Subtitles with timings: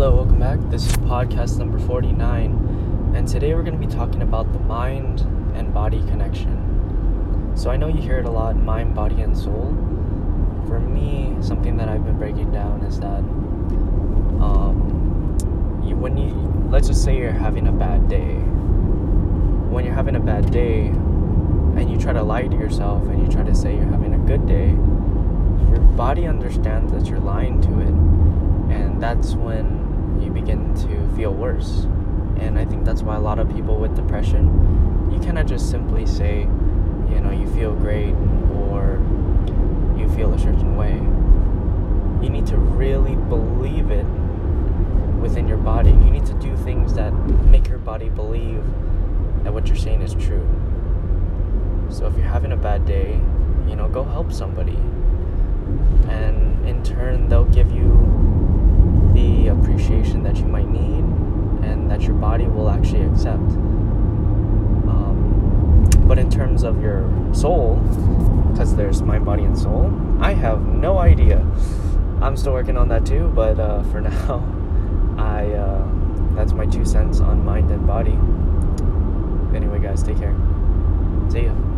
[0.00, 0.58] Hello, welcome back.
[0.70, 5.20] This is podcast number 49, and today we're going to be talking about the mind
[5.54, 7.52] and body connection.
[7.54, 9.76] So, I know you hear it a lot mind, body, and soul.
[10.66, 13.18] For me, something that I've been breaking down is that
[14.42, 15.36] um,
[15.84, 16.32] you, when you,
[16.70, 18.36] let's just say you're having a bad day,
[19.68, 23.30] when you're having a bad day and you try to lie to yourself and you
[23.30, 24.68] try to say you're having a good day,
[25.68, 29.79] your body understands that you're lying to it, and that's when
[31.20, 31.84] feel worse.
[32.40, 36.06] And I think that's why a lot of people with depression, you cannot just simply
[36.06, 36.48] say,
[37.10, 38.14] you know, you feel great
[38.56, 38.98] or
[39.98, 40.94] you feel a certain way.
[42.24, 44.06] You need to really believe it
[45.20, 45.90] within your body.
[45.90, 47.10] You need to do things that
[47.54, 48.64] make your body believe
[49.44, 50.48] that what you're saying is true.
[51.90, 53.20] So if you're having a bad day,
[53.68, 54.78] you know, go help somebody.
[56.08, 57.90] And in turn, they'll give you
[59.12, 61.09] the appreciation that you might need
[61.90, 63.50] that your body will actually accept.
[64.86, 67.76] Um, but in terms of your soul,
[68.52, 71.44] because there's mind, body, and soul, I have no idea.
[72.22, 74.46] I'm still working on that too, but uh, for now,
[75.18, 75.88] I uh,
[76.36, 78.16] that's my two cents on mind and body.
[79.54, 80.36] Anyway, guys, take care.
[81.28, 81.69] See ya.